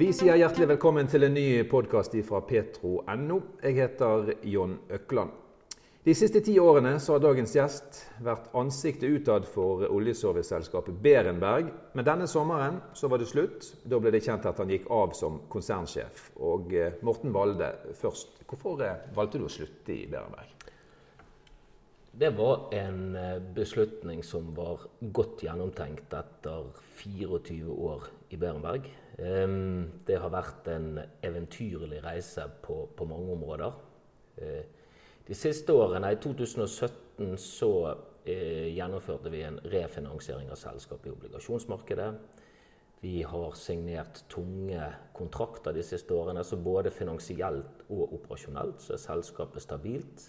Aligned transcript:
Vi 0.00 0.06
sier 0.16 0.38
hjertelig 0.40 0.64
velkommen 0.70 1.08
til 1.12 1.26
en 1.26 1.34
ny 1.36 1.60
podkast 1.68 2.14
fra 2.24 2.38
petro.no. 2.48 3.34
Jeg 3.60 3.74
heter 3.76 4.30
Jon 4.48 4.78
Økland. 4.96 5.34
De 6.06 6.14
siste 6.16 6.40
ti 6.40 6.54
årene 6.56 6.94
har 6.96 7.18
dagens 7.20 7.52
gjest 7.52 7.98
vært 8.24 8.46
ansiktet 8.56 9.12
utad 9.12 9.44
for 9.44 9.84
oljeserviceselskapet 9.84 10.96
Berenberg. 11.04 11.68
Men 11.92 12.06
denne 12.08 12.28
sommeren 12.32 12.78
var 13.02 13.20
det 13.20 13.28
slutt. 13.28 13.66
Da 13.84 13.98
ble 14.00 14.14
det 14.14 14.22
kjent 14.24 14.48
at 14.48 14.62
han 14.64 14.72
gikk 14.72 14.88
av 14.88 15.12
som 15.18 15.36
konsernsjef. 15.52 16.30
Og 16.48 16.72
eh, 16.72 16.96
Morten 17.04 17.36
Valde 17.36 17.68
først. 18.00 18.40
Hvorfor 18.48 18.80
eh, 18.86 19.04
valgte 19.18 19.42
du 19.42 19.44
å 19.50 19.52
slutte 19.52 19.92
i 19.92 20.06
Berenberg? 20.08 20.72
Det 22.24 22.32
var 22.40 22.70
en 22.72 23.04
eh, 23.20 23.36
beslutning 23.60 24.24
som 24.24 24.48
var 24.56 24.88
godt 25.12 25.44
gjennomtenkt 25.44 26.16
etter 26.22 26.72
24 27.04 27.76
år 27.76 28.08
i 28.30 28.38
Berenberg. 28.38 28.86
Det 30.06 30.16
har 30.22 30.32
vært 30.32 30.68
en 30.72 30.94
eventyrlig 31.26 31.98
reise 32.04 32.46
på, 32.62 32.84
på 32.96 33.06
mange 33.10 33.34
områder. 33.34 33.74
De 35.30 35.36
siste 35.38 35.70
årene, 35.70 36.08
i 36.10 36.18
2017, 36.18 37.36
så 37.38 37.72
eh, 38.26 38.70
gjennomførte 38.74 39.30
vi 39.30 39.44
en 39.46 39.60
refinansiering 39.70 40.48
av 40.50 40.58
selskapet 40.58 41.06
i 41.06 41.12
obligasjonsmarkedet. 41.14 42.08
Vi 43.00 43.20
har 43.22 43.54
signert 43.56 44.24
tunge 44.32 44.88
kontrakter 45.16 45.76
de 45.76 45.84
siste 45.86 46.16
årene, 46.16 46.42
så 46.44 46.58
både 46.60 46.90
finansielt 46.90 47.84
og 47.88 48.16
operasjonelt 48.18 48.82
så 48.82 48.96
er 48.96 49.04
selskapet 49.04 49.64
stabilt. 49.64 50.26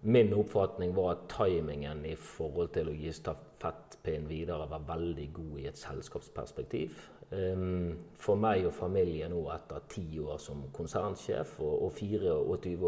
Min 0.00 0.32
oppfatning 0.34 0.94
var 0.94 1.10
at 1.10 1.24
timingen 1.32 2.04
i 2.06 2.14
forhold 2.14 2.70
til 2.74 2.90
å 2.90 2.94
gi 2.94 3.10
stafettpinnen 3.12 4.28
videre 4.30 4.68
var 4.70 4.84
veldig 4.86 5.24
god 5.34 5.56
i 5.58 5.66
et 5.66 5.80
selskapsperspektiv. 5.80 6.94
For 8.22 8.38
meg 8.40 8.68
og 8.68 8.72
familien 8.72 9.34
nå 9.34 9.42
etter 9.52 9.82
ti 9.90 10.06
år 10.22 10.38
som 10.40 10.62
konsernsjef 10.72 11.58
og 11.60 11.90
24 11.98 12.36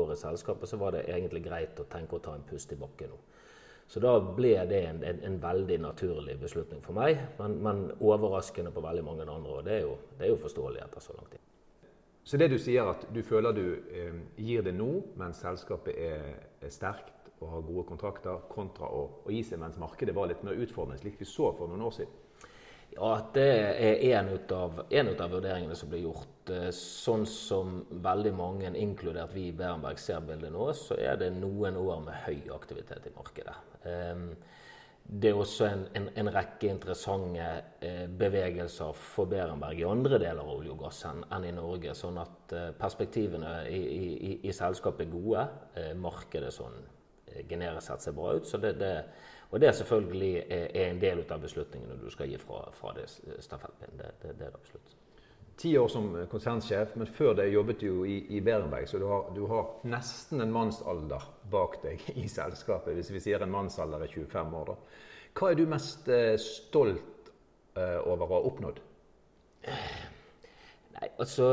år 0.05 0.15
i 0.15 0.21
selskapet, 0.23 0.71
så 0.71 0.79
var 0.81 0.95
det 0.95 1.09
egentlig 1.11 1.43
greit 1.45 1.83
å 1.83 1.89
tenke 1.91 2.17
å 2.17 2.23
ta 2.25 2.37
en 2.39 2.47
pust 2.47 2.73
i 2.73 2.79
bakken 2.79 3.11
nå. 3.11 3.21
Så 3.91 3.99
da 3.99 4.13
ble 4.23 4.55
det 4.71 4.85
en, 4.87 5.03
en, 5.03 5.19
en 5.27 5.37
veldig 5.43 5.81
naturlig 5.83 6.37
beslutning 6.39 6.79
for 6.85 6.95
meg, 6.95 7.19
men, 7.41 7.57
men, 7.65 7.81
overraskende 7.99 8.71
på 8.71 8.85
veldig 8.85 9.03
mange 9.03 9.27
andre. 9.27 9.57
Og 9.59 9.65
det 9.67 9.81
er 9.81 9.81
jo, 9.83 9.97
det 10.15 10.29
er 10.29 10.31
jo 10.31 10.43
forståelig 10.45 10.85
etter 10.85 11.03
så 11.03 11.17
lang 11.17 11.27
tid. 11.33 11.50
Så 12.31 12.39
det 12.39 12.47
du 12.53 12.61
sier 12.63 12.87
at 12.87 13.09
du 13.11 13.25
føler 13.27 13.55
du 13.57 13.65
eh, 13.91 14.19
gir 14.39 14.63
det 14.63 14.77
nå 14.77 15.01
mens 15.19 15.41
selskapet 15.43 15.97
er, 15.99 16.29
er, 16.63 16.71
sterkt 16.71 17.33
og 17.41 17.49
har 17.57 17.65
gode 17.67 17.83
kontrakter, 17.89 18.45
kontra 18.53 18.87
å, 18.87 19.01
å 19.27 19.33
gi 19.35 19.41
seg 19.49 19.59
mens 19.59 19.81
markedet 19.83 20.15
var 20.15 20.29
litt 20.31 20.45
mer 20.47 20.61
utfordrende, 20.63 21.01
slik 21.01 21.17
vi 21.19 21.27
så 21.27 21.49
for 21.59 21.67
noen 21.67 21.83
år 21.89 21.97
siden? 21.97 22.21
Ja, 22.95 23.11
det 23.35 23.49
er 23.83 24.05
en 24.21 24.31
av, 24.55 24.79
en 24.87 25.11
av 25.11 25.35
vurderingene 25.35 25.75
som 25.79 25.91
blir 25.91 26.05
gjort. 26.05 26.55
Eh, 26.55 26.71
sånn 26.77 27.27
som 27.27 27.81
veldig 27.91 28.37
mange, 28.39 28.71
inkludert 28.79 29.35
vi 29.35 29.49
i 29.49 29.57
Berenberg, 29.57 29.99
ser 29.99 30.23
bildet 30.23 30.55
nå, 30.55 30.71
så 30.79 31.01
er 31.03 31.19
det 31.19 31.33
noen 31.35 31.83
år 31.83 32.07
med 32.07 32.25
høy 32.29 32.55
aktivitet 32.55 33.11
i 33.11 33.15
markedet. 33.19 33.59
Ehm, 33.91 34.29
det 35.11 35.31
er 35.31 35.39
også 35.39 35.67
en, 35.67 35.81
en, 35.99 36.07
en 36.23 36.31
rekke 36.31 36.69
interessante 36.71 37.47
eh, 37.83 38.05
bevegelser 38.07 38.95
for 38.95 39.27
Berenberg 39.31 39.81
i 39.81 39.89
andre 39.89 40.21
deler 40.23 40.45
av 40.45 40.53
olje 40.53 40.71
og 40.71 40.85
gass 40.85 41.01
enn, 41.09 41.25
enn 41.35 41.49
i 41.49 41.55
Norge. 41.57 41.97
Sånn 41.99 42.21
at 42.23 42.55
eh, 42.55 42.69
perspektivene 42.79 43.57
i, 43.67 43.81
i, 43.81 44.31
i, 44.39 44.55
selskapet 44.55 45.09
er 45.09 45.13
gode. 45.13 45.49
markedet 45.99 46.53
sånn 46.55 46.79
generisk 47.51 47.89
sett 47.89 48.07
ser 48.07 48.15
bra 48.15 48.37
ut. 48.39 48.55
det, 48.63 48.73
det 48.79 48.95
og 49.51 49.61
det 49.61 49.75
selvfølgelig 49.75 50.47
er 50.51 50.91
en 50.91 51.01
del 51.03 51.25
av 51.27 51.43
beslutningene 51.43 51.99
du 51.99 52.11
skal 52.11 52.31
gi 52.31 52.39
fra, 52.39 52.63
fra 52.75 52.93
det 52.95 53.09
stafettpinnen. 53.11 53.99
Det, 53.99 54.11
det, 54.23 54.35
det, 54.39 54.47
er 54.47 54.55
absolutt. 54.55 54.93
Ti 55.61 55.73
år 55.79 55.89
som 55.93 56.07
konsernsjef, 56.31 56.95
men 56.97 57.09
før 57.11 57.35
det 57.37 57.51
jobbet 57.53 57.81
du 57.83 57.87
jo 57.87 58.05
i, 58.09 58.19
i 58.37 58.41
Berenberg. 58.45 58.89
Så 58.89 59.01
du 59.01 59.07
har, 59.11 59.27
du 59.37 59.43
har, 59.51 59.75
nesten 59.89 60.41
en 60.41 60.53
mannsalder 60.55 61.27
bak 61.53 61.81
deg 61.83 62.05
i 62.15 62.29
selskapet, 62.31 62.95
hvis 62.97 63.13
vi 63.13 63.25
sier 63.27 63.43
en 63.45 63.53
mannsalder 63.53 64.07
er 64.07 64.15
25 64.15 64.55
år. 64.63 64.73
da. 64.73 64.79
Hva 65.37 65.51
er 65.51 65.59
du 65.59 65.67
mest 65.71 66.09
eh, 66.11 66.37
stolt 66.41 67.33
eh, 67.77 67.99
over 68.01 68.25
å 68.27 68.33
ha 68.33 68.41
oppnådd? 68.51 68.81
Nei, 70.97 71.09
altså 71.21 71.53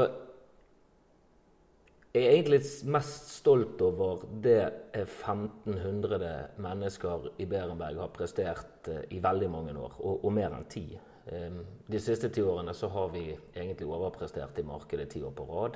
jeg 2.17 2.25
er 2.25 2.33
egentlig 2.33 2.61
mest 2.89 3.27
stolt 3.35 3.81
over 3.85 4.23
det 4.41 4.61
1500 4.97 6.29
mennesker 6.63 7.27
i 7.37 7.45
Berenberg 7.45 7.99
har 8.01 8.13
prestert 8.15 8.89
eh, 8.89 9.03
i 9.13 9.19
veldig 9.21 9.49
mange 9.53 9.75
år, 9.77 9.99
og, 9.99 10.23
og 10.25 10.33
mer 10.33 10.55
enn 10.55 10.65
ti. 10.71 10.87
De 11.27 11.99
siste 11.99 12.29
ti 12.31 12.41
årene 12.43 12.71
så 12.75 12.87
har 12.93 13.09
vi 13.11 13.25
egentlig 13.33 13.87
overprestert 13.87 14.59
i 14.61 14.63
markedet 14.63 15.09
ti 15.11 15.21
år 15.27 15.33
på 15.35 15.47
rad. 15.49 15.75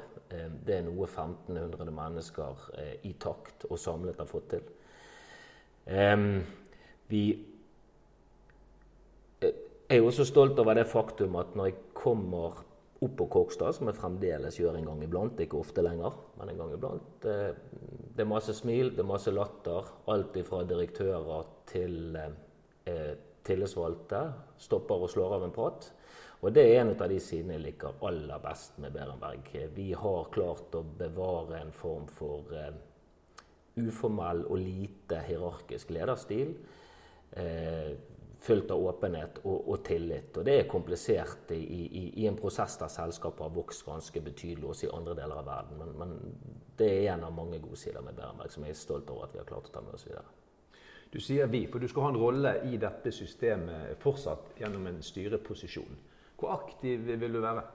Det 0.64 0.78
er 0.78 0.86
noe 0.86 1.08
1500 1.10 1.92
mennesker 1.92 2.68
eh, 2.80 2.94
i 3.10 3.12
takt 3.20 3.66
og 3.68 3.80
samlet 3.80 4.22
har 4.22 4.30
fått 4.32 4.48
til. 4.54 4.70
Vi 7.12 7.24
eh, 9.42 9.56
er 9.92 10.06
også 10.06 10.26
stolt 10.30 10.60
over 10.64 10.78
det 10.80 10.88
faktum 10.88 11.36
at 11.42 11.56
når 11.58 11.72
jeg 11.72 11.80
kommer 12.00 12.62
opp 13.02 13.16
på 13.18 13.28
Kokstad, 13.34 13.74
som 13.76 13.90
jeg 13.90 13.98
fremdeles 13.98 14.60
gjør 14.60 14.78
en 14.78 14.88
gang 14.92 15.02
iblant. 15.04 15.40
Ikke 15.42 15.58
ofte 15.58 15.82
lenger, 15.84 16.14
men 16.38 16.52
en 16.52 16.62
gang 16.62 16.76
iblant. 16.76 17.26
Eh, 17.26 17.52
det 18.16 18.24
er 18.24 18.30
masse 18.30 18.54
smil, 18.56 18.94
det 18.96 19.04
er 19.04 19.10
masse 19.10 19.34
latter. 19.34 19.90
Alt 20.14 20.38
fra 20.48 20.62
direktører 20.70 21.52
til 21.72 22.16
tillitsvalgte 23.47 24.22
stopper 24.62 25.06
og 25.06 25.12
slår 25.12 25.35
av 25.38 25.47
en 25.47 25.56
prat. 25.56 25.90
Og 26.41 26.53
det 26.53 26.63
er 26.66 26.79
en 26.81 26.94
av 26.96 27.09
de 27.09 27.19
sidene 27.22 27.57
jeg 27.57 27.66
liker 27.68 28.00
aller 28.07 28.41
best 28.41 28.79
med 28.81 28.94
Berenberg. 28.96 29.52
Vi 29.75 29.91
har 29.94 30.31
klart 30.34 30.74
å 30.78 30.81
bevare 30.81 31.59
en 31.62 31.74
form 31.75 32.07
for 32.09 32.50
uh, 32.56 32.72
uformell 33.78 34.47
og 34.47 34.57
lite 34.57 35.22
hierarkisk 35.28 35.94
lederstil. 35.94 36.56
Uh, 37.38 37.94
fylt 38.41 38.72
av 38.74 38.81
åpenhet 38.90 39.38
og, 39.44 39.68
og, 39.69 39.84
tillit. 39.85 40.34
Og 40.38 40.46
det 40.46 40.56
er 40.58 40.69
komplisert 40.69 41.52
i, 41.53 41.59
i, 41.62 42.03
i, 42.23 42.25
en 42.28 42.40
prosess 42.40 42.78
der 42.81 42.90
selskapet 42.90 43.46
har 43.46 43.53
vokst 43.53 43.85
ganske 43.85 44.23
betydelig 44.25 44.66
også 44.72 44.88
i 44.88 44.94
andre 44.97 45.16
deler 45.19 45.41
av 45.44 45.50
verden. 45.50 45.78
Men, 45.78 45.91
men, 46.00 46.16
det 46.81 46.88
er 46.90 47.12
en 47.13 47.28
av 47.28 47.35
mange 47.38 47.59
gode 47.62 47.78
sider 47.78 48.02
med 48.02 48.18
Berenberg 48.18 48.50
som 48.50 48.66
jeg 48.66 48.73
er 48.73 48.79
stolt 48.79 49.09
over 49.13 49.28
at 49.28 49.35
vi 49.35 49.41
har 49.44 49.46
klart 49.46 49.69
å 49.69 49.75
ta 49.75 49.84
med 49.85 49.94
oss 49.94 50.08
videre. 50.08 50.25
Du 51.12 51.20
sier 51.20 51.50
vi, 51.52 51.66
for 51.68 51.84
du 51.84 51.90
skal 51.92 52.06
ha 52.06 52.12
en 52.14 52.22
rolle 52.22 52.54
i 52.72 52.78
dette 52.80 53.12
systemet 53.12 53.98
fortsatt 54.00 54.54
gjennom 54.62 54.86
en 54.88 55.02
styreposisjon. 55.04 55.98
Hvor 56.40 56.54
aktiv 56.56 57.04
vil 57.20 57.36
du 57.36 57.42
være? 57.44 57.66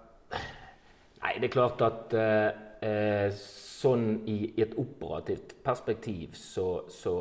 Nei, 1.20 1.34
det 1.40 1.50
er 1.50 1.52
klart 1.52 1.82
at 1.84 2.16
eh, 2.16 2.48
eh 2.86 3.42
sånn 3.76 4.22
i, 4.24 4.54
et 4.56 4.72
operativt 4.80 5.52
perspektiv 5.64 6.32
så, 6.38 6.86
så 6.88 7.12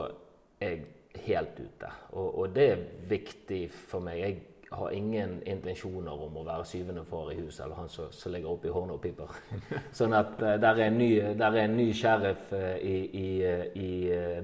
er 0.64 0.72
jeg 0.72 1.26
helt 1.26 1.60
ute. 1.60 1.90
Og, 2.14 2.30
og, 2.30 2.46
det 2.56 2.66
er 2.72 2.86
viktig 3.10 3.62
for 3.76 4.04
meg. 4.06 4.22
Jeg 4.22 4.55
har 4.76 4.92
ingen 4.92 5.38
intensjoner 5.48 6.24
om 6.26 6.38
å 6.40 6.44
være 6.46 6.66
syvende 6.68 7.04
far 7.08 7.32
i 7.32 7.38
huset, 7.40 7.66
eller 7.66 7.80
han 7.80 7.90
som, 7.90 8.12
som 8.14 8.34
ligger 8.34 8.52
oppi 8.52 8.70
i 8.70 8.74
hornet 8.76 8.96
og 8.98 9.02
piper. 9.04 9.32
sånn 10.00 10.16
at 10.18 10.36
uh, 10.42 10.56
der, 10.62 10.82
er 10.86 10.94
ny, 10.94 11.10
der, 11.38 11.52
er 11.52 11.64
en 11.64 11.78
ny, 11.78 11.88
sheriff 11.96 12.52
uh, 12.54 12.76
i, 12.80 12.96
i, 13.20 13.30
uh, 13.46 13.66
i 13.76 13.90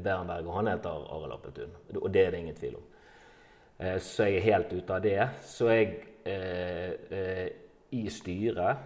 Berenberg, 0.01 0.47
og 0.47 0.57
han 0.59 0.71
heter 0.71 1.05
Arild 1.17 1.35
Appeltun. 1.37 1.75
Og 2.01 2.07
det 2.13 2.25
er 2.25 2.33
det 2.33 2.41
ingen 2.45 2.57
tvil 2.57 2.79
om. 2.79 2.87
så 3.97 4.27
jeg 4.29 4.37
er 4.37 4.43
helt 4.45 4.73
ute 4.73 4.93
av 4.93 5.01
det. 5.01 5.29
Så 5.41 5.69
jeg 5.71 5.87
i 7.97 8.01
styret 8.13 8.77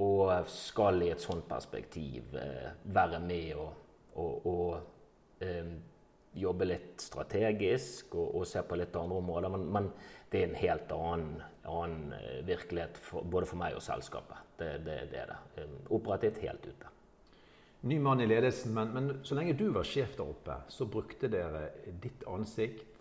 og 0.00 0.46
skal 0.48 1.02
i 1.04 1.10
et 1.12 1.20
sånt 1.20 1.44
perspektiv 1.50 2.32
være 2.96 3.20
med 3.20 3.60
og, 3.60 3.68
og, 4.16 4.46
og 4.48 5.44
jobbe 6.40 6.68
litt 6.68 7.02
strategisk 7.02 8.14
og, 8.18 8.34
og 8.40 8.46
se 8.48 8.62
på 8.64 8.78
litt 8.78 8.96
andre 8.96 9.20
områder. 9.22 9.52
Men, 9.54 9.66
men, 9.74 9.90
det 10.28 10.42
er 10.42 10.50
en 10.50 10.58
helt 10.60 10.90
annen, 10.92 11.42
annen 11.64 12.12
eh, 12.12 12.40
virkelighet 12.44 12.98
for, 13.00 13.24
både 13.24 13.48
for 13.48 13.60
meg 13.62 13.78
og 13.78 13.80
selskapet. 13.80 14.42
Det, 14.58 14.74
det, 14.84 14.96
det 15.08 15.22
er 15.22 15.30
det. 15.30 15.38
Um, 15.62 15.76
operativt 15.96 16.42
helt 16.42 16.66
ute. 16.68 16.90
Ny 17.88 17.96
mann 18.04 18.20
i 18.20 18.26
ledelsen, 18.28 18.74
men, 18.76 18.90
men, 18.92 19.08
så 19.24 19.38
lenge 19.38 19.54
du 19.56 19.68
var 19.72 19.88
sjef 19.88 20.18
der 20.18 20.28
oppe, 20.28 20.58
så 20.68 20.84
brukte 20.90 21.30
dere 21.32 21.70
ditt 22.02 22.26
ansikt, 22.28 23.00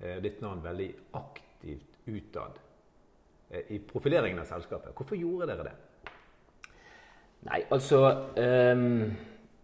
eh, 0.00 0.18
ditt 0.24 0.42
navn, 0.42 0.64
veldig 0.64 0.88
aktivt 1.20 2.00
utad 2.08 2.58
eh, 3.50 3.70
i 3.76 3.78
profileringen 3.78 4.42
av 4.42 4.50
selskapet. 4.50 4.96
Hvorfor 4.98 5.20
gjorde 5.20 5.52
dere 5.52 5.68
det? 5.68 5.76
Nei, 7.44 7.60
altså 7.76 8.02
um 8.40 8.98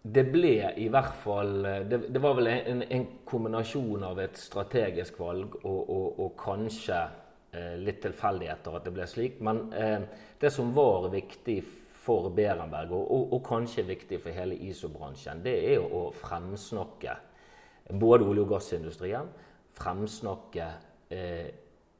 det 0.01 0.23
ble 0.33 0.55
i 0.81 0.87
hvert 0.89 1.17
fall 1.21 1.59
Det, 1.61 1.99
det 2.09 2.21
var 2.21 2.33
vel 2.39 2.47
en, 2.49 2.81
en, 2.89 3.03
kombinasjon 3.27 4.03
av 4.03 4.19
et 4.23 4.37
strategisk 4.39 5.19
valg 5.21 5.59
og, 5.61 5.81
og, 5.81 6.07
og 6.25 6.31
kanskje 6.41 6.97
eh, 7.53 7.75
litt 7.77 8.01
tilfeldigheter 8.01 8.75
at 8.75 8.87
det 8.87 8.95
ble 8.95 9.05
slik. 9.07 9.37
Men 9.45 9.67
eh, 9.77 10.01
det 10.41 10.49
som 10.51 10.73
var 10.73 11.05
viktig 11.13 11.59
for 12.01 12.31
Berenberg, 12.33 12.91
og, 12.97 13.05
og, 13.13 13.33
og 13.37 13.43
kanskje 13.45 13.85
viktig 13.85 14.19
for 14.23 14.33
hele 14.33 14.57
ISO-bransjen, 14.57 15.43
det 15.45 15.53
er 15.75 15.85
å 15.85 16.07
fremsnakke 16.17 17.15
både 17.91 18.25
olje- 18.25 18.45
og 18.45 18.55
gassindustrien, 18.55 19.29
fremsnakke 19.77 20.67
eh, 21.13 21.51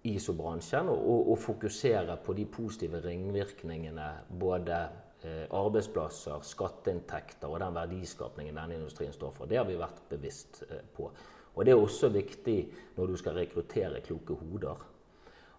ISO-bransjen 0.09 0.89
og, 0.89 1.30
og, 1.31 1.38
fokusere 1.39 2.18
på 2.25 2.33
de 2.33 2.48
positive 2.50 3.01
ringvirkningene 3.06 4.09
både 4.42 4.81
eh, 4.81 5.07
arbeidsplasser, 5.25 6.41
skatteinntekter 6.45 7.51
og 7.51 7.59
den 7.62 7.75
verdiskapningen 7.75 8.57
denne 8.57 8.79
industrien 8.79 9.13
står 9.13 9.35
for. 9.35 9.50
Det 9.50 9.59
har 9.59 9.68
vi 9.69 9.77
vært 9.79 10.01
bevisst 10.09 10.63
eh, 10.69 10.81
på. 10.95 11.12
Og 11.53 11.65
det 11.68 11.73
er 11.73 11.81
også 11.81 12.09
viktig 12.13 12.57
når 12.95 13.12
du 13.12 13.19
skal 13.19 13.38
rekruttere 13.38 14.01
kloke 14.06 14.38
hoder. 14.39 14.88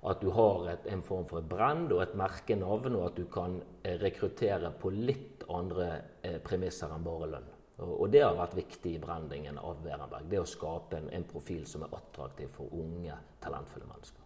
At 0.09 0.23
du 0.23 0.33
har 0.35 0.67
et, 0.73 0.87
en 0.91 1.03
form 1.07 1.29
for 1.31 1.39
et 1.39 1.49
brand 1.49 1.93
og 1.95 2.03
et 2.03 2.15
merkenavn, 2.19 2.97
og 2.99 3.13
at 3.13 3.19
du 3.21 3.27
kan 3.31 3.61
eh, 3.85 3.99
rekruttere 4.03 4.73
på 4.81 4.91
litt 4.95 5.45
andre 5.53 5.91
eh, 6.23 6.41
premisser 6.43 6.91
enn 6.91 7.07
bare 7.07 7.31
lønn. 7.37 7.51
Og 7.83 8.05
det 8.13 8.21
har 8.23 8.37
vært 8.39 8.55
viktig 8.55 8.93
i 8.95 9.01
brandingen 9.03 9.57
av 9.59 9.81
Werenberg. 9.83 10.29
Det 10.31 10.39
å 10.39 10.47
skape 10.47 11.01
en, 11.01 11.09
en 11.11 11.25
profil 11.27 11.65
som 11.67 11.83
er 11.83 11.95
attraktiv 11.97 12.51
for 12.55 12.71
unge, 12.79 13.17
talentfulle 13.43 13.89
mennesker. 13.89 14.19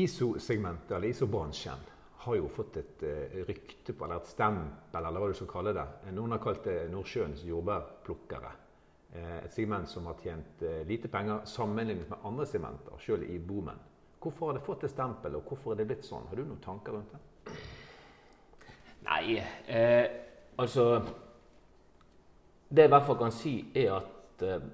ISO-segmentet, 0.00 0.90
eller 0.96 1.10
ISO-bransjen, 1.10 1.84
har 2.24 2.36
jo 2.36 2.48
fått 2.52 2.76
et 2.80 3.04
uh, 3.06 3.36
rykte 3.48 3.94
på, 3.94 4.04
eller 4.04 4.20
et 4.20 4.32
stempel, 4.32 5.04
eller 5.04 5.22
hva 5.22 5.30
du 5.30 5.36
skal 5.38 5.50
kalle 5.50 5.76
det. 5.76 5.86
Noen 6.16 6.36
har 6.36 6.42
kalt 6.42 6.66
det 6.68 6.90
Nordsjøens 6.92 7.44
jordbærplukkere. 7.48 8.52
Uh, 9.14 9.38
et 9.40 9.54
segment 9.54 9.88
som 9.90 10.08
har 10.10 10.20
tjent 10.22 10.64
uh, 10.66 10.82
lite 10.88 11.08
penger 11.12 11.46
sammenlignet 11.48 12.10
med 12.12 12.28
andre 12.28 12.46
segmenter, 12.46 12.98
selv 13.04 13.28
i 13.28 13.38
boomen. 13.38 13.80
Hvorfor 14.20 14.50
har 14.50 14.58
det 14.58 14.66
fått 14.66 14.82
det 14.84 14.90
stempelet, 14.92 15.40
og 15.40 15.48
hvorfor 15.48 15.72
er 15.72 15.80
det 15.80 15.88
blitt 15.88 16.04
sånn? 16.04 16.26
Har 16.28 16.36
du 16.36 16.44
noen 16.44 16.60
tanker 16.60 16.92
rundt 16.92 17.14
det? 17.14 17.54
Nei, 19.06 19.40
eh, 19.66 20.06
Altså 20.60 21.00
Det 22.68 22.82
jeg 22.82 22.88
i 22.90 22.92
hvert 22.92 23.06
fall 23.06 23.18
kan 23.18 23.32
si, 23.32 23.54
er 23.74 23.94
at 23.96 24.42
eh, 24.44 24.66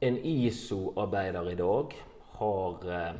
en 0.00 0.16
ISO-arbeider 0.24 1.50
i 1.50 1.56
dag 1.58 1.96
har 2.38 2.86
uh, 2.88 3.18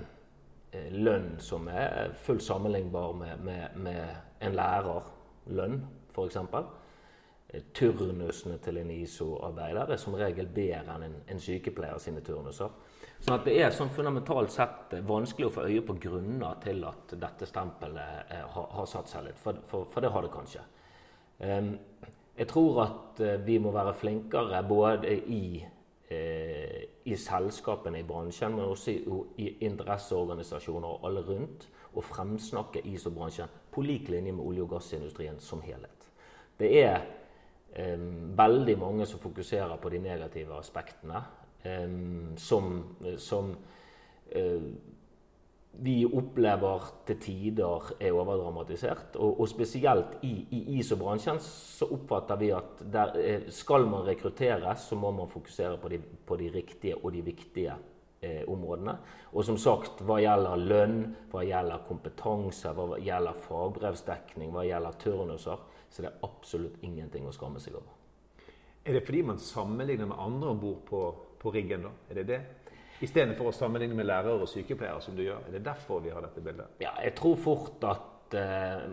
lønn 0.90 1.34
som 1.42 1.68
er 1.68 2.14
fullt 2.24 2.42
sammenlignbar 2.42 3.12
med, 3.18 3.44
med, 3.44 3.76
med 3.76 4.44
en 4.44 4.56
lærerlønn, 4.56 5.78
f.eks. 6.14 6.40
Turnusene 7.74 8.58
til 8.58 8.80
en 8.80 8.90
ISO-arbeider 8.90 9.92
er 9.94 10.00
som 10.00 10.16
regel 10.18 10.48
bedre 10.50 10.96
enn 10.96 11.06
en, 11.06 11.16
en 11.30 11.42
sykepleier 11.42 12.00
sine 12.02 12.22
turnuser. 12.26 12.72
Sånn 13.24 13.38
at 13.38 13.46
det 13.46 13.54
er 13.62 13.70
sånn 13.72 13.92
fundamentalt 13.94 14.52
sett 14.52 14.96
vanskelig 15.06 15.48
å 15.48 15.52
få 15.54 15.66
øye 15.68 15.84
på 15.86 15.96
grunner 16.02 16.58
til 16.64 16.82
at 16.88 17.14
dette 17.20 17.46
stempelet 17.48 18.32
eh, 18.34 18.42
har, 18.42 18.66
har, 18.74 18.88
satt 18.90 19.12
seg 19.12 19.28
litt, 19.28 19.38
for, 19.40 19.62
for, 19.70 19.86
for, 19.92 20.04
det 20.04 20.10
har 20.12 20.26
det 20.26 20.32
kanskje. 20.34 20.64
Um, 21.38 21.70
jeg 22.34 22.50
tror 22.50 22.80
at 22.82 23.22
vi 23.46 23.60
må 23.62 23.70
være 23.74 23.94
flinkere 23.96 24.60
både 24.66 25.14
i, 25.30 25.46
uh, 26.10 26.80
i 27.04 27.16
selskapene 27.20 28.00
i 28.00 28.06
bransjen, 28.08 28.54
men 28.56 28.64
også 28.64 28.90
i, 28.90 29.00
i 29.44 29.48
interesseorganisasjoner 29.66 30.88
og 30.88 31.06
alle 31.08 31.24
rundt, 31.26 31.68
å 31.94 32.02
fremsnakke 32.02 32.82
ISO-bransjen 32.90 33.50
på 33.70 33.84
lik 33.84 34.08
linje 34.10 34.32
med 34.32 34.42
olje- 34.44 34.64
og 34.64 34.72
gassindustrien 34.72 35.38
som 35.40 35.62
helhet. 35.62 36.08
Det 36.58 36.70
er 36.80 37.04
um, 37.96 38.32
veldig 38.36 38.78
mange 38.80 39.06
som 39.06 39.22
fokuserer 39.22 39.76
på 39.82 39.92
de 39.92 40.00
negative 40.02 40.58
aspektene 40.58 41.22
som, 42.36 42.96
som 43.18 43.54
eh, 44.30 44.62
vi 45.82 46.04
opplever 46.06 46.84
til 47.06 47.18
tider 47.22 47.88
er 48.00 48.14
overdramatisert. 48.14 49.16
Og, 49.16 49.40
og 49.40 49.48
spesielt 49.48 50.18
i, 50.26 50.32
i 50.54 50.60
ISO-bransjen 50.78 51.40
så 51.42 51.88
oppfatter 51.96 52.38
vi 52.40 52.52
at 52.54 52.84
der, 52.92 53.16
eh, 53.20 53.48
skal 53.54 53.88
man 53.90 54.06
rekruttere, 54.06 54.76
så 54.76 54.98
må 54.98 55.10
man 55.16 55.30
fokusere 55.32 55.80
på 55.82 55.90
de, 55.92 55.98
på 55.98 56.38
de 56.40 56.52
riktige 56.54 56.96
og 57.00 57.12
de 57.12 57.24
viktige 57.26 57.74
eh, 58.22 58.42
områdene. 58.48 58.96
Og 59.32 59.44
som 59.44 59.58
sagt, 59.58 60.04
hva 60.06 60.20
gjelder 60.22 60.62
lønn, 60.62 61.02
hva 61.32 61.42
gjelder 61.44 61.84
kompetanse, 61.88 62.72
hva 62.76 63.00
gjelder 63.02 63.44
fagbrevsdekning, 63.48 64.54
hva 64.54 64.64
gjelder 64.68 64.98
turnuser, 65.02 65.68
så 65.90 66.02
det 66.02 66.10
er 66.10 66.24
absolutt 66.26 66.82
ingenting 66.86 67.28
å 67.28 67.34
skamme 67.34 67.62
seg 67.62 67.76
over. 67.78 68.00
Er 68.84 68.98
det 68.98 69.06
fordi 69.06 69.22
man 69.24 69.38
sammenligner 69.40 70.10
med 70.10 70.20
andre 70.20 70.50
om 70.52 70.58
bord 70.60 70.82
på 70.88 71.06
på 71.44 71.52
riggen, 71.52 71.84
da? 71.84 71.90
Er 72.08 72.14
det 72.14 72.26
det? 72.28 72.40
Istedenfor 73.02 73.50
å 73.50 73.54
sammenligne 73.54 73.96
med 73.98 74.06
lærere 74.06 74.44
og 74.44 74.48
sykepleiere, 74.48 75.00
som 75.02 75.16
du 75.16 75.24
gjør. 75.24 75.48
Er 75.48 75.56
det 75.56 75.64
derfor 75.66 76.02
vi 76.04 76.12
har 76.14 76.22
dette 76.22 76.42
bildet? 76.44 76.76
Ja, 76.82 76.94
jeg 77.02 77.16
tror 77.18 77.34
fort 77.42 77.84
at 77.90 78.36
eh, 78.38 78.84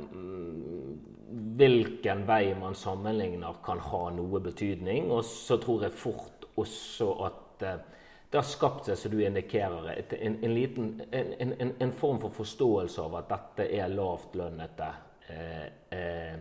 hvilken 1.62 2.25
vei 2.27 2.53
man 2.59 2.75
sammenligner, 2.75 3.62
kan 3.65 3.80
ha 3.92 4.03
noe 4.15 4.42
betydning. 4.44 5.12
Og 5.13 5.24
så 5.27 5.59
tror 5.62 5.86
jeg 5.86 5.98
fort 6.01 6.48
også 6.59 7.12
at 7.27 7.68
eh, 7.68 7.83
det 8.31 8.39
har 8.39 8.48
skapt 8.48 8.88
seg, 8.88 8.95
som 8.95 9.12
du 9.12 9.19
indikerer, 9.19 9.89
et, 9.92 10.13
en, 10.15 10.38
en, 10.39 10.53
liten, 10.56 10.92
en, 11.12 11.74
en, 11.83 11.92
form 12.00 12.21
for 12.24 12.31
forståelse 12.31 13.03
av 13.03 13.18
at 13.19 13.31
dette 13.33 13.65
er 13.75 13.92
lavtlønnede 13.92 14.88
eh, 15.33 15.65
eh, 15.98 16.38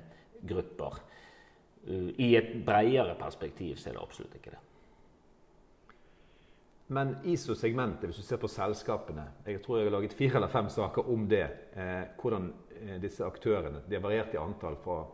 grupper. 0.46 1.00
I 1.90 2.28
et 2.38 2.52
bredere 2.62 3.16
perspektiv 3.18 3.80
så 3.80 3.90
er 3.90 3.96
det 3.96 4.04
absolutt 4.04 4.36
ikke 4.38 4.52
det. 4.54 4.60
Men 6.90 7.14
ISO-segmentet, 7.24 8.08
hvis 8.08 8.18
du 8.18 8.26
ser 8.26 8.40
på 8.42 8.48
selskapene 8.50 9.28
Jeg 9.46 9.60
tror 9.62 9.78
jeg 9.78 9.86
har 9.86 9.94
laget 9.94 10.14
fire 10.18 10.40
eller 10.40 10.50
fem 10.50 10.68
saker 10.68 11.06
om 11.12 11.28
det. 11.30 11.46
Eh, 11.78 12.02
hvordan 12.18 12.48
eh, 12.80 12.96
disse 13.02 13.22
aktørene 13.22 13.84
De 13.86 13.94
har 13.94 14.02
variert 14.02 14.34
i 14.34 14.40
antall 14.40 14.78
fra 14.82 15.04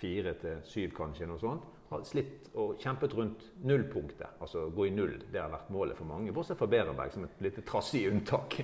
fire 0.00 0.32
til 0.40 0.62
syv, 0.64 0.94
kanskje. 0.96 1.26
noe 1.28 1.38
sånt, 1.38 1.66
Har 1.90 2.06
slitt 2.08 2.48
og 2.56 2.80
kjempet 2.80 3.12
rundt 3.14 3.44
nullpunktet. 3.62 4.40
Altså 4.40 4.70
gå 4.74 4.86
i 4.88 4.94
null. 4.94 5.18
Det 5.30 5.40
har 5.40 5.52
vært 5.52 5.70
målet 5.70 5.98
for 5.98 6.08
mange. 6.08 6.32
Bortsett 6.32 6.58
fra 6.58 6.66
Berenberg, 6.72 7.12
som 7.12 7.26
et 7.26 7.42
litt 7.44 7.60
trassig 7.68 8.06
unntak. 8.08 8.56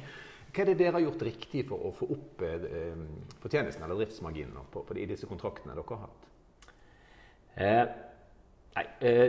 Hva 0.50 0.64
er 0.64 0.70
det 0.70 0.78
dere 0.80 0.96
har 0.96 1.04
gjort 1.04 1.22
riktig 1.28 1.66
for 1.68 1.90
å 1.90 1.92
få 1.94 2.08
opp 2.10 2.40
eh, 2.42 3.04
fortjenesten 3.42 3.84
eller 3.84 4.00
driftsmarginene 4.00 4.64
på, 4.72 4.82
på 4.88 4.96
de, 4.96 5.04
disse 5.12 5.28
kontraktene 5.30 5.76
dere 5.76 5.84
har 5.92 6.08
hatt? 6.08 6.24
Eh, 7.60 7.84
nei, 8.78 8.86
eh, 9.04 9.28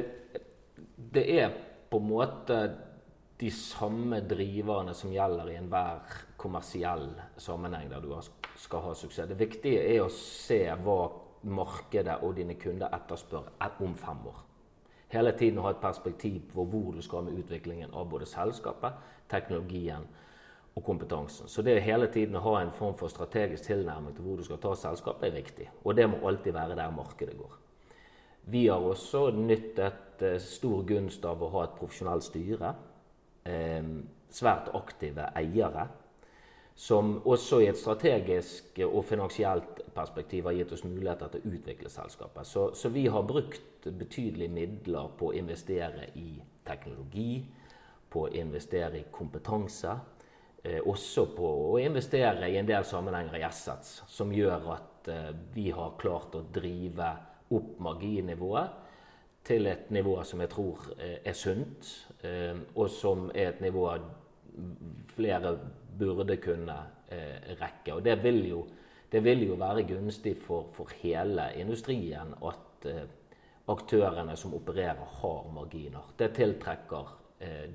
det 1.11 1.25
er 1.35 1.59
på 1.91 1.99
en 1.99 2.07
måte 2.07 2.61
de 3.41 3.49
samme 3.51 4.19
driverne 4.29 4.93
som 4.93 5.13
gjelder 5.13 5.49
i 5.49 5.57
enhver 5.57 6.13
kommersiell 6.37 7.07
sammenheng 7.41 7.89
der 7.89 8.03
du 8.03 8.13
skal 8.61 8.83
ha 8.85 8.93
suksess. 8.93 9.29
Det 9.29 9.39
viktige 9.39 9.81
er 9.81 10.03
å 10.03 10.11
se 10.13 10.61
hva 10.83 10.99
markedet 11.49 12.19
og 12.21 12.35
dine 12.37 12.53
kunder 12.61 12.93
etterspør 12.93 13.49
om 13.81 13.95
fem 13.97 14.27
år. 14.29 14.43
Hele 15.11 15.33
tiden 15.35 15.59
ha 15.65 15.71
et 15.73 15.81
perspektiv 15.81 16.53
på 16.53 16.63
hvor 16.69 16.93
du 16.95 17.01
skal 17.01 17.25
med 17.25 17.39
utviklingen 17.41 17.91
av 17.97 18.05
både 18.09 18.29
selskapet, 18.29 18.93
teknologien 19.29 20.05
og 20.75 20.85
kompetansen. 20.85 21.49
Så 21.49 21.65
det 21.65 21.79
å 21.79 21.83
hele 21.83 22.07
tiden 22.13 22.37
ha 22.39 22.53
en 22.61 22.71
form 22.77 22.93
for 22.99 23.11
strategisk 23.11 23.65
tilnærming 23.67 24.15
til 24.15 24.27
hvor 24.27 24.37
du 24.39 24.45
skal 24.47 24.61
ta 24.61 24.75
selskapet, 24.77 25.27
er 25.27 25.35
viktig. 25.35 25.67
Og 25.83 25.97
det 25.97 26.07
må 26.07 26.21
alltid 26.29 26.55
være 26.55 26.77
der 26.77 26.93
markedet 26.95 27.35
går. 27.41 27.57
Vi 28.53 28.67
har 28.67 28.85
også 28.85 29.31
nyttet 29.35 30.23
eh, 30.23 30.39
stor 30.41 30.85
gunst 30.87 31.25
av 31.25 31.43
å 31.43 31.51
ha 31.57 31.65
et 31.65 31.75
profesjonelt 31.77 32.25
styre 32.25 32.71
svært 33.43 34.69
aktive 34.77 35.25
eiere. 35.35 35.87
Som 36.75 37.17
også 37.27 37.59
i 37.61 37.67
et 37.69 37.77
strategisk 37.77 38.79
og 38.87 39.03
finansielt 39.05 39.81
perspektiv 39.93 40.47
har 40.47 40.55
gitt 40.55 40.71
oss 40.73 40.85
muligheter 40.87 41.29
til 41.33 41.43
å 41.43 41.51
utvikle 41.55 41.91
selskapet. 41.91 42.47
Så, 42.47 42.69
så 42.73 42.89
vi 42.89 43.03
har 43.11 43.27
brukt 43.27 43.85
betydelige 43.85 44.53
midler 44.53 45.11
på 45.19 45.29
å 45.29 45.35
investere 45.37 46.07
i 46.17 46.39
teknologi, 46.65 47.43
på 48.09 48.25
å 48.25 48.31
investere 48.39 49.01
i 49.01 49.09
kompetanse. 49.13 49.97
Eh, 50.63 50.79
også 50.85 51.27
på 51.35 51.51
å 51.71 51.77
investere 51.81 52.49
i 52.49 52.57
en 52.59 52.69
del 52.69 52.85
sammenhenger 52.87 53.39
i 53.39 53.45
assets, 53.45 54.01
som 54.09 54.33
gjør 54.33 54.67
at 54.75 55.11
eh, 55.11 55.31
vi 55.53 55.69
har 55.75 55.97
klart 56.01 56.37
å 56.37 56.45
drive 56.53 57.11
opp 57.51 57.79
marginnivået 57.83 58.80
til 59.43 59.67
et 59.67 59.89
nivå 59.93 60.15
som 60.27 60.41
jeg 60.43 60.51
tror 60.51 60.83
eh, 60.97 61.17
er 61.25 61.37
sunt, 61.37 61.89
eh, 62.23 62.57
og 62.75 62.89
som 62.93 63.29
er 63.33 63.53
et 63.53 63.63
nivå 63.63 63.87
flere 65.15 65.55
burde 65.99 66.37
kunne 66.43 66.77
eh, 67.09 67.55
rekke. 67.59 67.95
Og 67.95 68.03
det 68.05 68.17
vil 68.23 68.43
jo, 68.49 68.65
det 69.11 69.23
vil 69.23 69.47
jo 69.47 69.57
være 69.59 69.87
gunstig 69.89 70.35
for, 70.39 70.69
for, 70.75 70.91
hele 71.01 71.49
industrien 71.59 72.35
at 72.47 72.87
aktørene 73.69 74.35
som 74.37 74.55
opererer, 74.57 75.03
har 75.21 75.51
marginer. 75.53 76.13
Det 76.17 76.31
tiltrekker, 76.35 77.11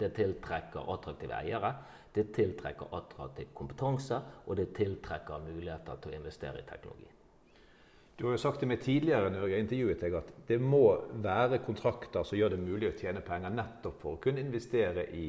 det 0.01 0.11
tiltrekker 0.17 0.91
attraktive 0.93 1.39
eiere, 1.39 1.73
det 2.15 2.33
tiltrekker 2.35 2.91
attraktiv 2.97 3.53
kompetanse, 3.55 4.19
og 4.47 4.57
det 4.59 4.73
tiltrekker 4.75 5.45
muligheter 5.47 6.01
til 6.03 6.17
å 6.17 6.19
investere 6.19 6.65
i 6.65 6.67
teknologi. 6.69 7.16
Du 8.17 8.25
har 8.25 8.33
jo 8.33 8.41
sagt 8.41 8.63
til 8.63 8.71
meg 8.71 8.81
tidligere 8.81 9.29
når 9.29 9.43
jeg 9.45 9.53
har 9.53 9.63
intervjuet 9.63 10.01
deg, 10.01 10.15
at 10.17 10.31
det 10.49 10.57
må 10.63 10.87
være 11.21 11.61
kontrakter 11.65 12.25
som 12.25 12.39
gjør 12.39 12.55
det 12.55 12.63
mulig 12.63 12.89
å 12.89 12.97
tjene 12.97 13.21
penger 13.25 13.53
nettopp 13.53 13.99
for 14.01 14.17
å 14.17 14.21
kunne 14.25 14.41
investere 14.41 15.05
i, 15.13 15.27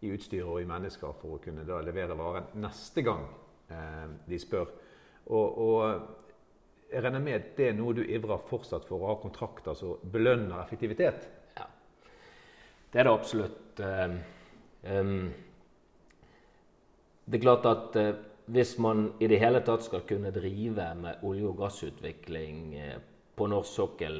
i 0.00 0.12
utstyr 0.14 0.46
og 0.46 0.62
i 0.62 0.68
mennesker 0.68 1.12
for 1.20 1.36
å 1.36 1.42
kunne 1.44 1.66
da 1.68 1.82
levere 1.84 2.16
varen 2.16 2.48
neste 2.64 3.04
gang 3.04 3.26
eh, 3.68 4.08
de 4.30 4.40
spør. 4.40 4.72
Og, 5.28 5.60
og 5.66 6.88
jeg 6.88 7.04
regner 7.04 7.24
med 7.24 7.36
at 7.36 7.52
det 7.58 7.68
er 7.68 7.76
noe 7.76 7.98
du 8.00 8.02
ivrer 8.04 8.48
fortsatt 8.48 8.88
for 8.88 9.04
å 9.04 9.12
ha 9.12 9.20
kontrakter 9.20 9.76
som 9.76 10.00
belønner 10.16 10.64
effektivitet? 10.64 11.28
Ja. 11.60 11.68
Det 12.92 13.00
er 13.00 13.08
det 13.08 13.12
absolutt. 13.12 13.80
Um, 14.88 15.22
det 17.28 17.38
er 17.38 17.44
klart 17.44 17.68
at 17.68 18.00
uh, 18.00 18.12
hvis 18.52 18.76
man 18.78 19.06
i 19.20 19.28
det 19.30 19.38
hele 19.40 19.62
tatt 19.64 19.86
skal 19.86 20.04
kunne 20.08 20.32
drive 20.34 20.90
med 20.98 21.24
olje- 21.24 21.48
og 21.48 21.58
gassutvikling 21.62 22.60
uh, 22.76 22.98
på 23.36 23.48
norsk 23.48 23.78
sokkel 23.78 24.18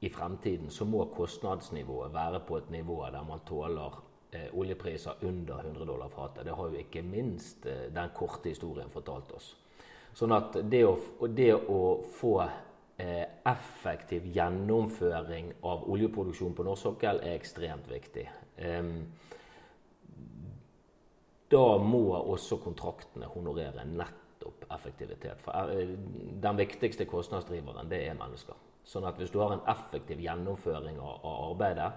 i 0.00 0.08
fremtiden, 0.12 0.70
så 0.70 0.84
må 0.84 1.06
kostnadsnivået 1.14 2.12
være 2.14 2.42
på 2.48 2.60
et 2.60 2.70
nivå 2.70 3.02
der 3.12 3.24
man 3.24 3.40
tåler 3.48 3.96
uh, 3.96 4.48
oljepriser 4.52 5.24
under 5.24 5.64
100 5.64 5.86
dollar 5.86 6.12
fatet. 6.12 6.44
Det 6.44 6.56
har 6.56 6.68
jo 6.68 6.82
ikke 6.84 7.02
minst 7.02 7.64
den 7.94 8.12
korte 8.14 8.52
historien 8.52 8.92
fortalt 8.92 9.32
oss. 9.32 9.54
Sånn 10.14 10.32
at 10.34 10.58
det 10.68 10.84
å, 10.84 10.96
det 11.28 11.54
å 11.54 11.80
få 12.18 12.34
effektiv 13.48 14.26
gjennomføring 14.34 15.54
av 15.64 15.86
oljeproduksjon 15.88 16.52
på 16.52 16.66
norsk 16.66 16.82
sokkel 16.82 17.22
er 17.24 17.38
ekstremt 17.38 17.86
viktig. 17.88 18.26
Da 21.50 21.78
må 21.82 22.04
også 22.14 22.60
kontraktene 22.62 23.26
honorere 23.32 23.82
nettopp 23.88 24.68
effektivitet. 24.70 25.40
For 25.42 25.72
eh, 25.74 25.96
den 26.42 26.60
viktigste 26.60 27.06
kostnadsdriveren, 27.10 27.90
det 27.90 28.04
er 28.06 28.18
mennesker. 28.18 28.58
Sånn 28.86 29.06
at 29.08 29.18
hvis 29.18 29.32
du 29.34 29.40
har 29.42 29.56
en 29.56 29.66
effektiv 29.70 30.22
gjennomføring 30.22 31.00
av, 31.02 31.26
arbeidet 31.50 31.90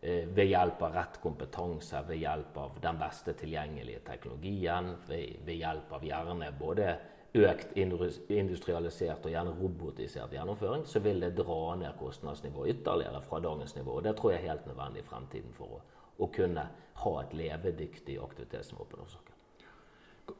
eh, 0.00 0.24
ved 0.24 0.48
hjelp 0.50 0.82
av 0.88 0.96
rett 0.96 1.20
kompetanse, 1.22 2.00
ved 2.08 2.22
hjelp 2.22 2.56
av 2.64 2.80
den 2.82 2.98
beste 3.00 3.36
tilgjengelige 3.38 4.02
teknologien, 4.08 4.94
ved, 5.08 5.54
hjelp 5.54 5.92
av 5.92 6.08
gjerne 6.08 6.50
både 6.58 6.96
økt 7.38 7.76
industrialisert 7.76 9.26
og 9.26 9.32
gjerne 9.34 9.52
robotisert 9.58 10.32
gjennomføring, 10.32 10.86
så 10.88 11.04
vil 11.04 11.20
det 11.20 11.34
dra 11.36 11.76
ned 11.76 11.92
kostnadsnivået 12.00 12.78
ytterligere 12.78 13.20
fra 13.22 13.40
dagens 13.44 13.76
nivå. 13.76 13.98
Og 13.98 14.04
Det 14.08 14.16
tror 14.16 14.32
jeg 14.32 14.40
er 14.40 14.48
helt 14.48 14.66
nødvendig 14.66 15.04
i 15.04 15.08
fremtiden 15.10 15.52
for 15.52 15.76
å, 15.76 15.82
å 16.18 16.28
kunne 16.34 16.66
ha 16.98 17.14
et 17.22 17.34
levedyktig 17.38 18.18
aktivitetsnivå 18.22 18.86
på 18.90 19.00
norsk 19.00 19.16
sokkel. 19.18 19.34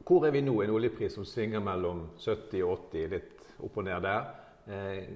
Hvor 0.05 0.27
er 0.27 0.33
vi 0.35 0.43
nå? 0.45 0.53
En 0.61 0.75
oljepris 0.75 1.15
som 1.15 1.25
svinger 1.25 1.63
mellom 1.63 2.09
70 2.19 2.63
og 2.65 2.89
80, 2.91 3.07
litt 3.13 3.47
opp 3.65 3.79
og 3.79 3.87
ned 3.87 4.05
der. 4.05 4.27
Eh, 4.69 5.09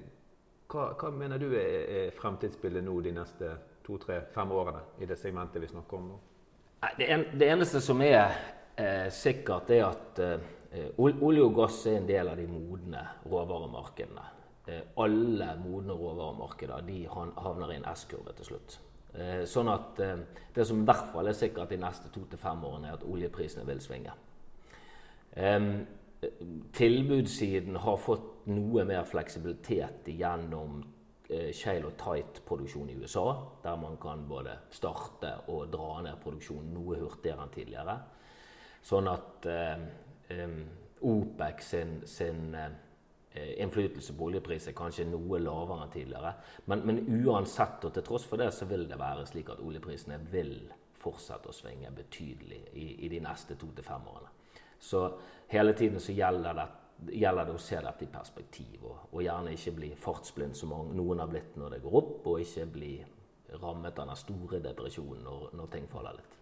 hva, 0.70 0.88
hva, 0.98 1.10
mener 1.14 1.38
du 1.38 1.50
er, 1.52 1.76
er 1.84 2.16
fremtidsbildet 2.16 2.84
nå 2.84 2.96
de 3.04 3.12
neste 3.14 3.52
to-tre-fem 3.84 4.52
årene 4.56 4.82
i 4.98 5.08
det 5.08 5.18
segmentet 5.20 5.62
vi 5.62 5.70
snakker 5.70 6.00
om 6.00 6.08
nå? 6.14 6.20
Det, 6.98 7.06
en, 7.12 7.26
det 7.38 7.48
eneste 7.52 7.80
som 7.84 8.00
er 8.04 8.34
eh, 8.76 9.08
sikkert, 9.14 9.70
er 9.70 9.86
at 9.86 10.22
eh, 10.24 10.88
olje 10.98 11.44
og 11.44 11.54
gass 11.60 11.84
er 11.88 12.00
en 12.00 12.08
del 12.08 12.32
av 12.32 12.40
de 12.40 12.48
modne 12.50 13.04
råvaremarkedene. 13.28 14.26
Eh, 14.66 14.82
alle 15.00 15.52
modne 15.60 15.96
råvaremarkeder 15.96 16.88
de 16.88 16.98
havner 17.12 17.72
i 17.72 17.78
en 17.78 17.88
S-kurve 17.94 18.34
til 18.40 18.52
slutt. 18.52 18.78
Eh, 19.14 19.44
sånn 19.46 19.70
at 19.70 20.00
det 20.54 20.64
som 20.66 20.80
i 20.80 20.86
hvert 20.86 21.10
fall 21.12 21.30
er 21.30 21.36
sikkert 21.38 21.70
de 21.70 21.78
neste 21.82 22.10
to 22.14 22.24
til 22.30 22.40
fem 22.40 22.64
årene, 22.66 22.88
er 22.90 22.98
at 22.98 23.06
oljeprisene 23.06 23.66
vil 23.68 23.82
svinge. 23.82 24.14
Tilbudssiden 26.74 27.76
har 27.82 27.96
fått 27.98 28.46
noe 28.46 28.84
mer 28.86 29.06
fleksibilitet 29.08 30.06
gjennom 30.14 30.82
shale 31.56 31.88
og 31.88 31.96
tight-produksjon 31.98 32.92
i 32.92 32.96
USA, 33.00 33.24
der 33.64 33.76
man 33.80 33.96
kan 33.98 34.22
både 34.28 34.54
starte 34.70 35.32
og 35.50 35.72
dra 35.72 36.02
ned 36.06 36.20
produksjonen 36.22 36.70
noe 36.76 37.00
hurtigere 37.00 37.42
enn 37.42 37.54
tidligere. 37.54 37.96
Sånn 38.84 39.10
at 39.10 39.48
OPEC 41.04 41.62
sin, 41.66 41.96
sin 42.06 42.54
innflytelse 43.34 44.14
på 44.14 44.28
oljepris 44.28 44.68
er 44.70 44.76
kanskje 44.78 45.08
noe 45.08 45.40
lavere 45.42 45.86
enn 45.86 45.92
tidligere. 45.92 46.32
Men, 46.70 46.84
men, 46.86 47.00
uansett 47.24 47.82
og 47.86 47.94
til 47.96 48.06
tross 48.06 48.26
for 48.30 48.38
det, 48.38 48.52
så 48.54 48.68
vil 48.70 48.86
det 48.90 48.98
være 49.00 49.26
slik 49.26 49.50
at 49.50 49.62
oljeprisene 49.64 50.20
vil 50.30 50.54
fortsette 51.02 51.50
å 51.50 51.56
svinge 51.56 51.90
betydelig 51.94 52.60
i, 52.78 52.86
i 53.04 53.10
de 53.12 53.20
neste 53.24 53.58
to 53.60 53.72
til 53.74 53.86
fem 53.86 54.06
årene. 54.12 54.30
Så 54.78 55.02
hele 55.50 55.74
tiden 55.76 56.00
så 56.00 56.14
gjelder 56.14 56.56
det, 56.60 56.68
gjelder 57.18 57.48
det 57.48 57.56
å 57.56 57.64
se 57.64 57.80
dette 57.82 58.06
i 58.06 58.12
perspektiv, 58.12 58.86
og, 58.86 59.10
og 59.10 59.24
gjerne 59.24 59.56
ikke 59.56 59.76
bli 59.80 59.90
fartsblind 59.98 60.56
som 60.56 60.72
noen 60.94 61.22
har 61.24 61.30
blitt 61.32 61.58
når 61.58 61.76
det 61.76 61.82
går 61.84 61.98
opp, 62.00 62.16
og 62.30 62.40
ikke 62.44 62.70
bli 62.78 62.94
rammet 63.60 63.98
av 63.98 64.10
den 64.10 64.18
store 64.18 64.60
depresjonen 64.62 65.26
når, 65.26 65.48
når 65.58 65.72
ting 65.74 65.90
faller 65.90 66.18
litt. 66.18 66.38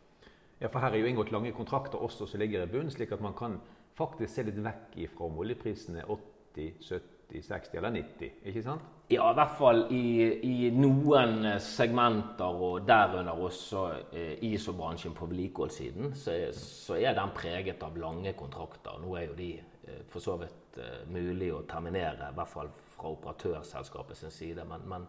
Ja, 0.63 0.69
for 0.69 0.85
her 0.85 0.95
er 0.95 1.03
jo 1.03 1.09
inngått 1.11 1.33
lange 1.35 1.51
kontrakter 1.57 2.05
også 2.05 2.29
som 2.29 2.39
ligger 2.39 2.63
i 2.63 2.71
bunnen, 2.71 2.93
slik 2.93 3.17
at 3.17 3.25
man 3.25 3.35
kan 3.35 3.57
faktisk 3.99 4.31
se 4.35 4.45
litt 4.47 4.61
vekk 4.63 4.95
ifra 5.05 5.27
om 5.27 5.41
oljeprisen 5.43 5.99
er 5.99 6.13
80, 6.53 6.75
70, 6.81 7.43
60 7.43 7.79
eller 7.79 7.91
90. 7.91 8.31
ikke 8.45 8.63
sant? 8.63 8.83
Ja, 9.13 9.27
i 9.31 9.37
hvert 9.37 9.57
fall 9.59 9.83
i, 9.93 10.05
i 10.49 10.71
noen 10.73 11.45
segmenter, 11.61 12.61
og 12.65 12.87
derunder 12.89 13.41
også 13.45 13.83
eh, 14.13 14.45
ISO-bransjen 14.49 15.17
på 15.17 15.29
vedlikeholdssiden, 15.29 16.15
så, 16.17 16.37
så, 16.57 16.97
er 16.97 17.17
den 17.19 17.35
preget 17.37 17.83
av 17.85 17.99
lange 18.01 18.33
kontrakter. 18.39 18.97
Nå 19.03 19.17
er 19.19 19.27
jo 19.27 19.37
de 19.37 19.51
eh, 19.59 20.01
for 20.09 20.25
så 20.25 20.39
vidt 20.41 20.81
eh, 20.81 21.03
mulig 21.13 21.51
å 21.53 21.65
terminere, 21.69 22.31
i 22.31 22.39
hvert 22.39 22.53
fall 22.53 22.73
fra 22.95 23.13
operatørselskapet 23.13 24.23
sin 24.23 24.33
side. 24.33 24.65
men, 24.69 24.89
men 24.89 25.07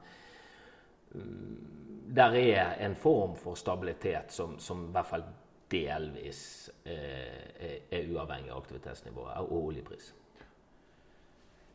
mm, 1.14 1.56
der 2.14 2.36
er 2.36 2.76
en 2.84 2.96
form 2.96 3.38
for 3.40 3.56
stabilitet 3.56 4.32
som, 4.32 4.60
som 4.60 4.88
i 4.90 4.92
hvert 4.92 5.08
fall 5.08 5.24
delvis 5.72 6.70
eh, 6.86 7.88
er 7.90 8.12
uavhengig 8.12 8.52
av 8.52 8.60
aktivitetsnivået 8.60 9.40
og 9.48 9.56
oljepris. 9.70 10.12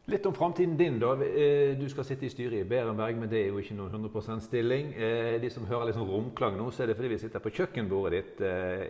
Litt 0.08 0.26
om 0.26 0.34
framtiden 0.34 0.76
din. 0.76 0.98
da. 0.98 1.12
Eh, 1.24 1.76
du 1.78 1.88
skal 1.88 2.04
sitte 2.04 2.26
i 2.26 2.32
styret 2.32 2.62
i 2.62 2.68
Berenberg, 2.68 3.16
men 3.20 3.28
det 3.28 3.42
er 3.42 3.48
jo 3.48 3.58
ikke 3.60 3.76
noen 3.76 3.92
100 3.92 4.40
stilling. 4.40 4.94
Eh, 4.96 5.36
de 5.40 5.50
som 5.52 5.66
hører 5.68 5.90
litt 5.90 5.98
sånn 5.98 6.08
romklang 6.08 6.56
nå, 6.56 6.70
så 6.72 6.82
er 6.82 6.90
det 6.90 6.96
fordi 6.96 7.12
vi 7.12 7.18
sitter 7.18 7.44
på 7.44 7.52
kjøkkenbordet 7.52 8.18
ditt 8.18 8.44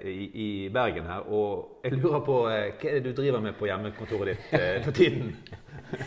i, 0.06 0.18
i 0.30 0.48
Bergen 0.72 1.10
her. 1.10 1.26
Og 1.28 1.82
jeg 1.84 1.98
lurer 1.98 2.22
på 2.26 2.42
hva 2.44 2.56
er 2.56 3.00
det 3.00 3.06
du 3.10 3.12
driver 3.22 3.42
med 3.42 3.58
på 3.58 3.66
hjemmekontoret 3.66 4.36
ditt 4.50 4.84
for 4.86 4.94
tiden? 4.94 5.34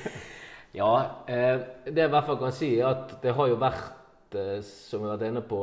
ja, 0.81 0.93
det 1.27 1.97
jeg 1.97 2.07
i 2.07 2.13
hvert 2.15 2.29
fall 2.29 2.39
kan 2.39 2.55
si, 2.55 2.77
er 2.79 2.93
at 2.93 3.17
det 3.23 3.35
har 3.35 3.51
jo 3.51 3.59
vært 3.59 3.99
Eh, 4.35 4.61
som 4.63 5.01
vi 5.01 5.09
har 5.09 5.17
vært 5.17 5.27
inne 5.27 5.43
på, 5.43 5.59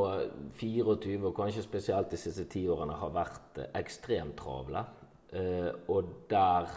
24, 0.61 1.23
og 1.25 1.37
kanskje 1.37 1.64
spesielt 1.64 2.11
de 2.12 2.21
siste 2.21 2.45
ti 2.52 2.67
årene, 2.69 2.99
har 3.00 3.14
vært 3.14 3.61
eh, 3.62 3.71
ekstremt 3.81 4.37
travle. 4.37 4.85
Eh, 5.33 5.71
og 5.93 6.11
der 6.28 6.69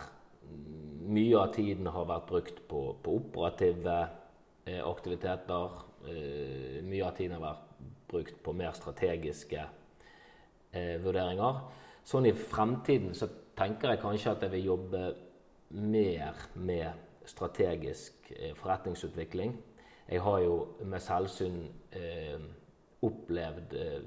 mye 1.12 1.38
av 1.40 1.54
tiden 1.56 1.90
har 1.92 2.08
vært 2.10 2.28
brukt 2.30 2.62
på, 2.70 2.82
på 3.04 3.16
operative 3.20 3.98
aktiviteter. 4.86 5.78
Mye 6.86 7.06
av 7.08 7.16
tiden 7.18 7.36
har 7.38 7.44
vært 7.44 7.68
brukt 8.12 8.38
på 8.44 8.54
mer 8.56 8.76
strategiske 8.78 9.64
vurderinger. 11.04 11.64
Sånn 12.08 12.30
i 12.30 12.36
fremtiden 12.38 13.16
så 13.18 13.28
tenker 13.58 13.94
jeg 13.94 14.02
kanskje 14.04 14.36
at 14.36 14.46
jeg 14.46 14.54
vil 14.54 14.70
jobbe 14.72 15.02
mer 15.82 16.46
med 16.56 17.28
strategisk 17.28 18.32
forretningsutvikling. 18.62 19.58
Jeg 20.12 20.22
har 20.22 20.40
jo 20.44 20.56
med 20.84 21.00
selvsyn 21.00 21.60
eh, 21.96 22.40
opplevd 23.06 23.76
eh, 23.80 24.00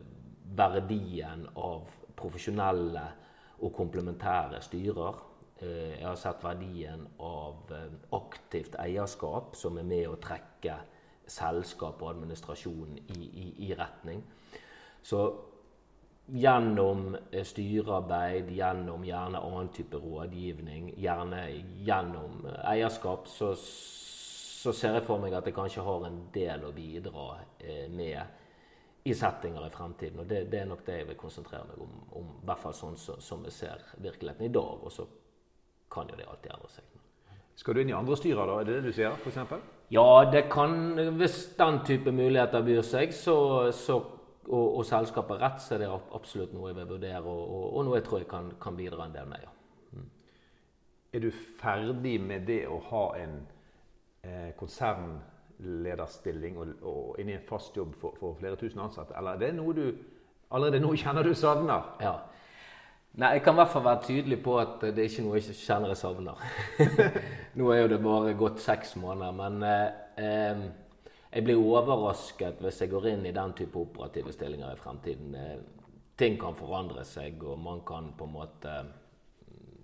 verdien 0.57 1.47
av 1.57 1.87
profesjonelle 2.19 3.05
og 3.65 3.73
komplementære 3.73 4.61
styrer. 4.67 5.23
Eh, 5.63 6.01
jeg 6.01 6.07
har 6.07 6.17
sett 6.19 6.43
verdien 6.45 7.07
av 7.23 7.73
eh, 7.73 7.91
aktivt 8.17 8.75
eierskap, 8.83 9.55
som 9.57 9.79
er 9.79 9.87
med 9.87 10.09
å 10.11 10.19
trekke 10.23 10.81
selskap 11.31 12.03
og 12.03 12.11
administrasjon 12.11 12.97
i, 13.15 13.19
i, 13.23 13.47
i 13.69 13.75
retning. 13.79 14.23
Så 15.05 15.21
gjennom 16.35 17.15
eh, 17.31 17.45
styrearbeid, 17.47 18.51
gjennom 18.57 19.05
gjerne 19.07 19.43
annen 19.47 19.71
type 19.77 20.01
rådgivning, 20.03 20.95
gjerne 20.99 21.47
gjennom 21.87 22.49
eierskap, 22.65 23.31
så 23.31 23.55
så 24.65 24.73
ser 24.73 24.95
jeg 24.97 25.05
for 25.05 25.21
meg 25.21 25.35
at 25.37 25.45
jeg 25.45 25.53
kanskje 25.53 25.83
har 25.85 26.07
en 26.07 26.15
del 26.33 26.63
å 26.65 26.71
bidra 26.73 27.25
med 27.93 29.03
i 29.05 29.13
settinger 29.13 29.67
i 29.67 29.73
fremtiden. 29.75 30.23
Og 30.23 30.31
det, 30.31 30.39
det, 30.49 30.63
er 30.63 30.71
nok 30.71 30.87
det 30.87 30.95
jeg 31.03 31.09
vil 31.11 31.19
konsentrere 31.21 31.67
meg 31.69 31.83
om, 31.85 31.99
om 32.17 32.31
i 32.39 32.47
hvert 32.49 32.63
fall 32.63 32.77
sånn 32.79 32.97
som, 32.97 33.21
som 33.21 33.45
jeg 33.45 33.53
ser 33.59 33.85
virkeligheten 34.01 34.47
i 34.49 34.55
dag. 34.57 34.87
Og 34.89 34.95
kan 35.95 36.11
jo 36.11 36.19
det 36.19 36.27
alltid 36.29 36.57
endre 36.57 36.73
seg. 36.73 36.91
Skal 37.55 37.77
du 37.77 37.85
inn 37.85 37.93
i 37.93 37.97
andre 37.97 38.19
styrer, 38.19 38.51
da? 38.51 38.59
Er 38.61 38.69
det 38.69 38.81
det 38.81 38.91
du 38.91 38.97
sier? 38.97 39.15
Eksempel? 39.31 39.63
ja, 39.95 40.31
det 40.33 40.49
kan 40.51 40.99
Hvis 41.17 41.55
den 41.59 41.79
type 41.87 42.13
muligheter 42.13 42.63
byr 42.63 42.83
seg, 42.83 43.15
så, 43.15 43.71
så 43.73 44.03
og, 44.49 44.77
og, 44.77 44.87
selskapet 44.87 45.41
rett, 45.41 45.63
så 45.63 45.75
er 45.75 45.79
det 45.85 46.01
absolutt 46.15 46.53
noe 46.55 46.69
jeg 46.69 46.77
vil 46.77 46.89
vurdere, 46.89 47.23
og, 47.23 47.49
og, 47.49 47.77
og 47.77 47.85
noe 47.87 47.97
jeg 47.97 48.05
tror 48.09 48.19
jeg 48.21 48.29
kan, 48.29 48.53
kan 48.61 48.77
bidra 48.77 49.07
en 49.07 49.15
del 49.15 49.27
med. 49.29 49.39
ja. 49.43 49.49
Mm. 49.93 50.11
Er 51.13 51.21
du 51.21 51.31
ferdig 51.61 52.21
med 52.21 52.41
det 52.49 52.67
å 52.69 52.79
ha 52.91 53.17
en 53.23 53.47
eh, 54.23 54.53
konsernlederstilling 54.59 56.59
og, 56.61 56.67
og 56.83 57.21
inn 57.21 57.29
i 57.33 57.37
en 57.39 57.49
fast 57.49 57.77
jobb 57.77 57.95
for, 58.01 58.11
for, 58.21 58.35
flere 58.41 58.57
tusen 58.61 58.81
ansatte? 58.85 59.17
Eller 59.17 59.31
er 59.33 59.39
det 59.47 59.55
noe 59.57 59.73
du 59.77 59.87
allerede 60.51 60.81
nå 60.85 60.95
kjenner 61.01 61.23
du 61.25 61.35
savner? 61.39 61.83
Ja. 62.05 62.15
Nei, 63.15 63.37
jeg 63.37 63.45
kan 63.47 63.55
i 63.55 63.61
hvert 63.61 63.71
fall 63.71 63.85
være 63.85 64.07
tydelig 64.09 64.41
på 64.43 64.57
at 64.59 64.81
det 64.83 64.99
er 64.99 65.07
ikke 65.07 65.23
noe 65.23 65.39
jeg 65.39 65.55
kjenner 65.55 65.93
jeg 65.93 66.01
savner. 66.01 66.41
nå 67.61 67.69
er 67.71 67.85
jo 67.85 67.91
det 67.93 67.99
bare 68.03 68.33
gått 68.35 68.59
seks 68.65 68.97
måneder, 68.99 69.37
men 69.39 69.61
eh, 70.19 70.65
jeg 71.29 71.47
blir 71.47 71.63
overrasket 71.63 72.59
hvis 72.65 72.81
jeg 72.83 72.91
går 72.91 73.07
inn 73.13 73.29
i 73.31 73.35
den 73.37 73.55
type 73.55 73.79
operative 73.79 74.35
stillinger 74.35 74.75
i 74.75 74.81
fremtiden. 74.83 75.37
Eh, 75.39 75.63
ting 76.19 76.41
kan 76.43 76.59
forandre 76.59 77.07
seg, 77.07 77.39
og 77.47 77.63
man 77.63 77.85
kan 77.87 78.11
på 78.19 78.27
en 78.27 78.35
måte 78.35 78.75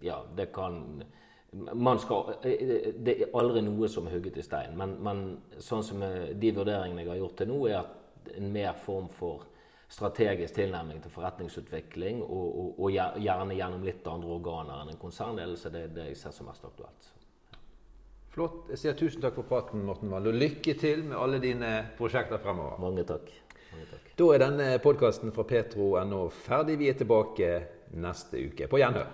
Ja, 0.03 0.23
det 0.37 0.49
kan 0.55 1.05
man 1.53 1.99
skal, 1.99 2.35
Det 2.43 3.15
er 3.15 3.35
aldri 3.35 3.61
noe 3.63 3.89
som 3.91 4.07
er 4.07 4.15
hugget 4.17 4.39
i 4.39 4.43
stein. 4.43 4.75
Men, 4.79 4.97
men 5.03 5.25
sånn 5.59 5.87
som 5.87 6.03
de 6.03 6.53
vurderingene 6.57 7.03
jeg 7.03 7.11
har 7.11 7.23
gjort 7.23 7.39
til 7.39 7.51
nå, 7.51 7.63
er 7.69 7.81
at 7.85 8.35
en 8.39 8.53
mer 8.55 8.75
form 8.79 9.09
for 9.15 9.47
strategisk 9.91 10.55
tilnærming 10.55 11.03
til 11.03 11.11
forretningsutvikling, 11.11 12.23
og, 12.23 12.59
og, 12.61 12.77
og 12.79 12.93
gjerne 12.95 13.57
gjennom 13.59 13.87
litt 13.87 14.07
andre 14.07 14.37
organer 14.37 14.85
enn 14.85 14.93
en 14.93 15.01
konsernledelse, 15.01 15.73
det 15.75 15.83
er 15.89 15.97
det 15.97 16.07
jeg 16.13 16.21
ser 16.21 16.37
som 16.37 16.47
mest 16.51 16.67
aktuelt. 16.69 17.11
Flott. 18.31 18.69
Jeg 18.71 18.79
sier 18.79 18.99
tusen 18.99 19.23
takk 19.25 19.35
for 19.41 19.49
praten, 19.51 19.83
Morten 19.83 20.13
Wall, 20.13 20.31
og 20.31 20.39
lykke 20.39 20.77
til 20.79 21.03
med 21.09 21.19
alle 21.19 21.41
dine 21.43 21.73
prosjekter 21.99 22.39
fremover. 22.39 22.79
Mange 22.79 23.03
takk. 23.09 23.33
Mange 23.73 23.89
takk. 23.91 24.13
Da 24.21 24.29
er 24.35 24.45
denne 24.45 24.69
podkasten 24.85 25.35
fra 25.35 25.47
petro.no 25.49 26.29
ferdig. 26.45 26.79
Vi 26.79 26.93
er 26.93 27.01
tilbake 27.01 27.51
neste 27.99 28.45
uke. 28.47 28.71
På 28.71 28.79
gjenhør. 28.79 29.11